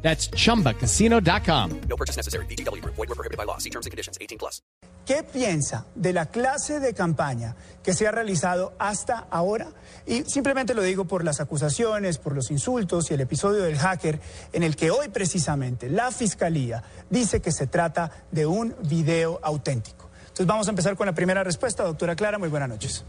That's 0.00 0.30
chumbacasino.com. 0.30 1.80
No 1.88 1.96
purchase 1.96 2.16
necessary. 2.16 2.46
BGW. 2.46 2.82
Void 2.84 2.96
were 2.96 3.14
prohibited 3.14 3.36
by 3.36 3.44
law. 3.44 3.58
See 3.58 3.70
terms 3.70 3.86
and 3.86 3.90
conditions. 3.90 4.16
18 4.20 4.38
plus. 4.38 4.62
¿Qué 5.08 5.22
piensa 5.22 5.86
de 5.94 6.12
la 6.12 6.26
clase 6.26 6.80
de 6.80 6.92
campaña 6.92 7.56
que 7.82 7.94
se 7.94 8.06
ha 8.06 8.10
realizado 8.10 8.74
hasta 8.78 9.26
ahora? 9.30 9.68
Y 10.06 10.24
simplemente 10.24 10.74
lo 10.74 10.82
digo 10.82 11.06
por 11.06 11.24
las 11.24 11.40
acusaciones, 11.40 12.18
por 12.18 12.34
los 12.34 12.50
insultos 12.50 13.10
y 13.10 13.14
el 13.14 13.22
episodio 13.22 13.62
del 13.62 13.78
hacker 13.78 14.20
en 14.52 14.62
el 14.62 14.76
que 14.76 14.90
hoy 14.90 15.08
precisamente 15.08 15.88
la 15.88 16.10
Fiscalía 16.10 16.84
dice 17.08 17.40
que 17.40 17.52
se 17.52 17.66
trata 17.66 18.10
de 18.30 18.44
un 18.44 18.76
video 18.82 19.40
auténtico. 19.42 20.10
Entonces 20.24 20.46
vamos 20.46 20.66
a 20.66 20.70
empezar 20.72 20.94
con 20.94 21.06
la 21.06 21.14
primera 21.14 21.42
respuesta. 21.42 21.84
Doctora 21.84 22.14
Clara, 22.14 22.36
muy 22.36 22.50
buenas 22.50 22.68
noches. 22.68 23.06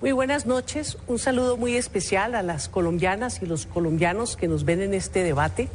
Muy 0.00 0.10
buenas 0.10 0.46
noches. 0.46 0.98
Un 1.06 1.20
saludo 1.20 1.56
muy 1.56 1.76
especial 1.76 2.34
a 2.34 2.42
las 2.42 2.68
colombianas 2.68 3.40
y 3.40 3.46
los 3.46 3.66
colombianos 3.66 4.36
que 4.36 4.48
nos 4.48 4.64
ven 4.64 4.82
en 4.82 4.94
este 4.94 5.22
debate. 5.22 5.68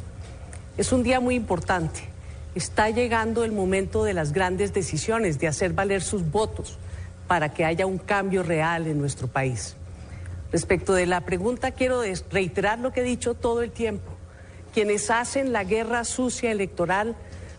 Es 0.78 0.90
un 0.90 1.02
día 1.02 1.20
muy 1.20 1.34
importante. 1.34 2.00
Está 2.54 2.88
llegando 2.88 3.44
el 3.44 3.52
momento 3.52 4.04
de 4.04 4.14
las 4.14 4.32
grandes 4.32 4.72
decisiones, 4.72 5.38
de 5.38 5.46
hacer 5.46 5.74
valer 5.74 6.00
sus 6.00 6.30
votos 6.30 6.78
para 7.26 7.52
que 7.52 7.66
haya 7.66 7.84
un 7.84 7.98
cambio 7.98 8.42
real 8.42 8.86
en 8.86 8.98
nuestro 8.98 9.28
país. 9.28 9.76
Respecto 10.50 10.94
de 10.94 11.04
la 11.04 11.20
pregunta, 11.22 11.72
quiero 11.72 12.02
reiterar 12.30 12.78
lo 12.78 12.90
que 12.90 13.00
he 13.00 13.04
dicho 13.04 13.34
todo 13.34 13.62
el 13.62 13.70
tiempo. 13.70 14.12
Quienes 14.72 15.10
hacen 15.10 15.52
la 15.52 15.64
guerra 15.64 16.04
sucia 16.04 16.50
electoral 16.50 17.16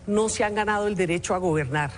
no 0.08 0.28
se 0.28 0.42
han 0.42 0.56
ganado 0.56 0.88
el 0.88 0.96
derecho 0.96 1.34
a 1.34 1.38
gobernar. 1.38 1.92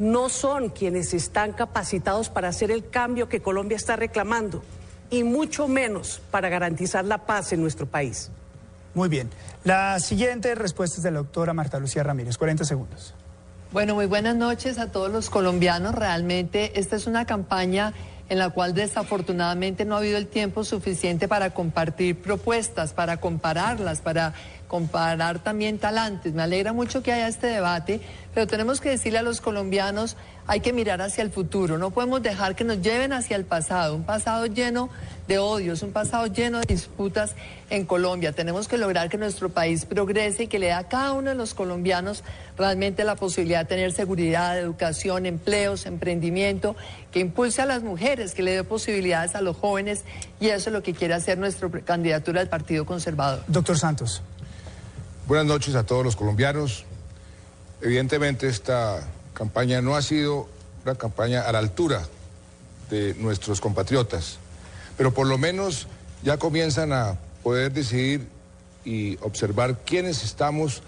No 0.00 0.28
son 0.28 0.70
quienes 0.70 1.14
están 1.14 1.52
capacitados 1.52 2.28
para 2.28 2.48
hacer 2.48 2.72
el 2.72 2.88
cambio 2.88 3.28
que 3.28 3.42
Colombia 3.42 3.76
está 3.76 3.94
reclamando 3.94 4.64
y 5.08 5.22
mucho 5.22 5.68
menos 5.68 6.20
para 6.32 6.48
garantizar 6.48 7.04
la 7.04 7.18
paz 7.18 7.52
en 7.52 7.60
nuestro 7.60 7.86
país. 7.86 8.32
Muy 8.94 9.08
bien. 9.08 9.30
La 9.64 9.98
siguiente 10.00 10.54
respuesta 10.54 10.96
es 10.98 11.02
de 11.02 11.10
la 11.10 11.18
doctora 11.18 11.52
Marta 11.52 11.78
Lucía 11.78 12.02
Ramírez. 12.02 12.36
40 12.36 12.64
segundos. 12.64 13.14
Bueno, 13.72 13.94
muy 13.94 14.06
buenas 14.06 14.36
noches 14.36 14.78
a 14.78 14.92
todos 14.92 15.10
los 15.10 15.30
colombianos. 15.30 15.94
Realmente 15.94 16.78
esta 16.78 16.96
es 16.96 17.06
una 17.06 17.24
campaña 17.24 17.94
en 18.28 18.38
la 18.38 18.50
cual 18.50 18.74
desafortunadamente 18.74 19.84
no 19.84 19.94
ha 19.94 19.98
habido 19.98 20.16
el 20.16 20.26
tiempo 20.26 20.64
suficiente 20.64 21.28
para 21.28 21.54
compartir 21.54 22.20
propuestas, 22.20 22.92
para 22.92 23.18
compararlas, 23.18 24.00
para 24.00 24.34
comparar 24.68 25.38
también 25.40 25.78
talantes. 25.78 26.32
Me 26.32 26.42
alegra 26.42 26.72
mucho 26.72 27.02
que 27.02 27.12
haya 27.12 27.28
este 27.28 27.46
debate, 27.46 28.00
pero 28.32 28.46
tenemos 28.46 28.80
que 28.80 28.88
decirle 28.88 29.18
a 29.18 29.22
los 29.22 29.42
colombianos, 29.42 30.16
hay 30.46 30.60
que 30.60 30.72
mirar 30.72 31.02
hacia 31.02 31.22
el 31.22 31.30
futuro, 31.30 31.76
no 31.76 31.90
podemos 31.90 32.22
dejar 32.22 32.56
que 32.56 32.64
nos 32.64 32.80
lleven 32.80 33.12
hacia 33.12 33.36
el 33.36 33.44
pasado, 33.44 33.94
un 33.94 34.04
pasado 34.04 34.46
lleno 34.46 34.88
de 35.32 35.38
odios, 35.38 35.82
un 35.82 35.92
pasado 35.92 36.26
lleno 36.26 36.58
de 36.60 36.66
disputas 36.66 37.32
en 37.70 37.86
Colombia. 37.86 38.32
Tenemos 38.32 38.68
que 38.68 38.76
lograr 38.76 39.08
que 39.08 39.16
nuestro 39.16 39.48
país 39.48 39.86
progrese 39.86 40.42
y 40.42 40.46
que 40.46 40.58
le 40.58 40.66
dé 40.66 40.72
a 40.72 40.88
cada 40.88 41.12
uno 41.12 41.30
de 41.30 41.36
los 41.36 41.54
colombianos 41.54 42.22
realmente 42.58 43.02
la 43.02 43.16
posibilidad 43.16 43.60
de 43.60 43.64
tener 43.64 43.92
seguridad, 43.92 44.58
educación, 44.58 45.24
empleos, 45.24 45.86
emprendimiento, 45.86 46.76
que 47.10 47.20
impulse 47.20 47.62
a 47.62 47.66
las 47.66 47.82
mujeres, 47.82 48.34
que 48.34 48.42
le 48.42 48.50
dé 48.50 48.62
posibilidades 48.62 49.34
a 49.34 49.40
los 49.40 49.56
jóvenes 49.56 50.04
y 50.38 50.48
eso 50.48 50.68
es 50.68 50.74
lo 50.74 50.82
que 50.82 50.92
quiere 50.92 51.14
hacer 51.14 51.38
nuestra 51.38 51.70
candidatura 51.80 52.40
del 52.40 52.50
Partido 52.50 52.84
Conservador. 52.84 53.42
Doctor 53.46 53.78
Santos. 53.78 54.22
Buenas 55.26 55.46
noches 55.46 55.74
a 55.76 55.84
todos 55.84 56.04
los 56.04 56.14
colombianos. 56.14 56.84
Evidentemente 57.80 58.48
esta 58.48 59.00
campaña 59.32 59.80
no 59.80 59.96
ha 59.96 60.02
sido 60.02 60.46
una 60.84 60.94
campaña 60.94 61.40
a 61.40 61.52
la 61.52 61.58
altura 61.58 62.02
de 62.90 63.14
nuestros 63.14 63.62
compatriotas, 63.62 64.38
pero 65.02 65.12
por 65.12 65.26
lo 65.26 65.36
menos 65.36 65.88
ya 66.22 66.36
comienzan 66.36 66.92
a 66.92 67.18
poder 67.42 67.72
decidir 67.72 68.28
y 68.84 69.16
observar 69.20 69.78
quiénes 69.84 70.22
estamos 70.22 70.84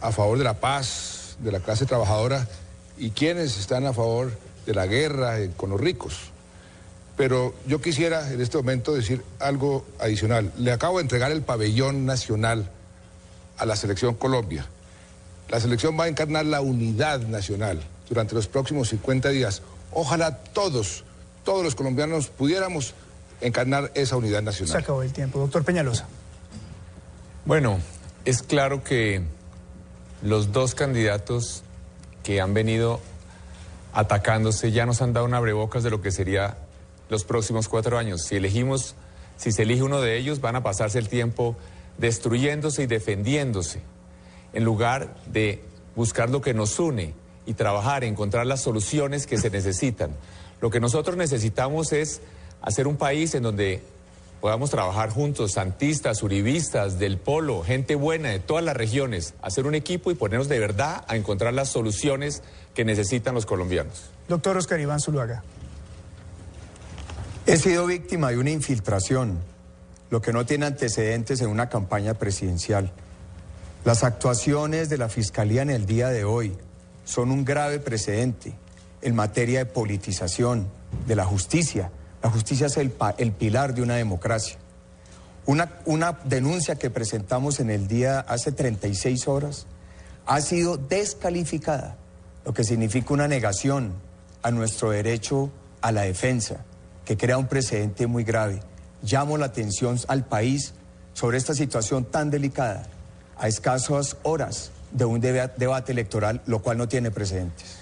a 0.00 0.12
favor 0.12 0.38
de 0.38 0.44
la 0.44 0.54
paz, 0.54 1.36
de 1.40 1.52
la 1.52 1.60
clase 1.60 1.84
trabajadora 1.84 2.48
y 2.96 3.10
quiénes 3.10 3.58
están 3.58 3.84
a 3.84 3.92
favor 3.92 4.32
de 4.64 4.72
la 4.72 4.86
guerra 4.86 5.36
con 5.58 5.68
los 5.68 5.78
ricos. 5.78 6.30
Pero 7.18 7.52
yo 7.66 7.82
quisiera 7.82 8.32
en 8.32 8.40
este 8.40 8.56
momento 8.56 8.94
decir 8.94 9.22
algo 9.38 9.84
adicional. 9.98 10.50
Le 10.56 10.72
acabo 10.72 10.96
de 10.96 11.02
entregar 11.02 11.30
el 11.30 11.42
pabellón 11.42 12.06
nacional 12.06 12.70
a 13.58 13.66
la 13.66 13.76
selección 13.76 14.14
Colombia. 14.14 14.64
La 15.50 15.60
selección 15.60 16.00
va 16.00 16.04
a 16.04 16.08
encarnar 16.08 16.46
la 16.46 16.62
unidad 16.62 17.20
nacional 17.26 17.82
durante 18.08 18.34
los 18.34 18.46
próximos 18.46 18.88
50 18.88 19.28
días. 19.28 19.60
Ojalá 19.92 20.38
todos, 20.38 21.04
todos 21.44 21.62
los 21.62 21.74
colombianos 21.74 22.28
pudiéramos 22.28 22.94
encarnar 23.40 23.90
esa 23.94 24.16
unidad 24.16 24.42
nacional. 24.42 24.72
Se 24.72 24.78
acabó 24.78 25.02
el 25.02 25.12
tiempo. 25.12 25.38
Doctor 25.38 25.64
Peñalosa. 25.64 26.06
Bueno, 27.44 27.80
es 28.24 28.42
claro 28.42 28.84
que 28.84 29.22
los 30.22 30.52
dos 30.52 30.74
candidatos 30.74 31.62
que 32.22 32.40
han 32.40 32.54
venido 32.54 33.00
atacándose 33.92 34.70
ya 34.70 34.86
nos 34.86 35.02
han 35.02 35.12
dado 35.12 35.26
un 35.26 35.34
abrebocas 35.34 35.82
de 35.82 35.90
lo 35.90 36.00
que 36.00 36.10
sería 36.10 36.58
los 37.08 37.24
próximos 37.24 37.68
cuatro 37.68 37.98
años. 37.98 38.22
Si 38.22 38.36
elegimos, 38.36 38.94
si 39.36 39.52
se 39.52 39.62
elige 39.62 39.82
uno 39.82 40.00
de 40.00 40.16
ellos, 40.16 40.40
van 40.40 40.56
a 40.56 40.62
pasarse 40.62 40.98
el 40.98 41.08
tiempo 41.08 41.56
destruyéndose 41.98 42.84
y 42.84 42.86
defendiéndose, 42.86 43.80
en 44.52 44.64
lugar 44.64 45.16
de 45.26 45.62
buscar 45.96 46.30
lo 46.30 46.40
que 46.40 46.54
nos 46.54 46.78
une 46.78 47.14
y 47.46 47.54
trabajar, 47.54 48.04
encontrar 48.04 48.46
las 48.46 48.60
soluciones 48.62 49.26
que 49.26 49.38
se 49.38 49.50
necesitan. 49.50 50.12
Lo 50.60 50.70
que 50.70 50.80
nosotros 50.80 51.16
necesitamos 51.16 51.92
es 51.92 52.20
hacer 52.62 52.86
un 52.86 52.96
país 52.96 53.34
en 53.34 53.42
donde 53.42 53.82
podamos 54.40 54.70
trabajar 54.70 55.10
juntos, 55.10 55.52
santistas, 55.52 56.22
uribistas, 56.22 56.98
del 56.98 57.18
polo, 57.18 57.62
gente 57.62 57.94
buena 57.94 58.30
de 58.30 58.38
todas 58.38 58.64
las 58.64 58.76
regiones, 58.76 59.34
hacer 59.42 59.66
un 59.66 59.74
equipo 59.74 60.10
y 60.10 60.14
ponernos 60.14 60.48
de 60.48 60.58
verdad 60.58 61.04
a 61.08 61.16
encontrar 61.16 61.52
las 61.52 61.68
soluciones 61.68 62.42
que 62.74 62.84
necesitan 62.84 63.34
los 63.34 63.44
colombianos. 63.44 64.10
Doctor 64.28 64.56
Oscar 64.56 64.80
Iván 64.80 65.00
Zuluaga. 65.00 65.42
He 67.46 67.56
sido 67.56 67.86
víctima 67.86 68.30
de 68.30 68.38
una 68.38 68.50
infiltración, 68.50 69.38
lo 70.08 70.22
que 70.22 70.32
no 70.32 70.46
tiene 70.46 70.66
antecedentes 70.66 71.40
en 71.40 71.48
una 71.48 71.68
campaña 71.68 72.14
presidencial. 72.14 72.92
Las 73.84 74.04
actuaciones 74.04 74.88
de 74.88 74.98
la 74.98 75.08
Fiscalía 75.08 75.62
en 75.62 75.70
el 75.70 75.86
día 75.86 76.08
de 76.08 76.24
hoy 76.24 76.56
son 77.04 77.30
un 77.30 77.44
grave 77.44 77.78
precedente 77.78 78.54
en 79.02 79.14
materia 79.14 79.60
de 79.60 79.66
politización 79.66 80.68
de 81.06 81.16
la 81.16 81.24
justicia. 81.24 81.90
La 82.22 82.30
justicia 82.30 82.66
es 82.66 82.76
el, 82.76 82.92
el 83.18 83.32
pilar 83.32 83.74
de 83.74 83.82
una 83.82 83.96
democracia. 83.96 84.56
Una, 85.46 85.80
una 85.86 86.18
denuncia 86.24 86.76
que 86.76 86.90
presentamos 86.90 87.60
en 87.60 87.70
el 87.70 87.88
día 87.88 88.20
hace 88.20 88.52
36 88.52 89.26
horas 89.26 89.66
ha 90.26 90.40
sido 90.40 90.76
descalificada, 90.76 91.96
lo 92.44 92.52
que 92.52 92.62
significa 92.62 93.14
una 93.14 93.26
negación 93.26 93.94
a 94.42 94.50
nuestro 94.50 94.90
derecho 94.90 95.50
a 95.80 95.92
la 95.92 96.02
defensa, 96.02 96.64
que 97.04 97.16
crea 97.16 97.38
un 97.38 97.48
precedente 97.48 98.06
muy 98.06 98.22
grave. 98.22 98.60
Llamo 99.02 99.38
la 99.38 99.46
atención 99.46 99.98
al 100.08 100.24
país 100.26 100.74
sobre 101.14 101.38
esta 101.38 101.54
situación 101.54 102.04
tan 102.04 102.30
delicada 102.30 102.86
a 103.38 103.48
escasas 103.48 104.18
horas 104.22 104.70
de 104.92 105.04
un 105.04 105.20
debate 105.20 105.92
electoral, 105.92 106.42
lo 106.46 106.60
cual 106.60 106.76
no 106.78 106.86
tiene 106.86 107.10
precedentes. 107.10 107.80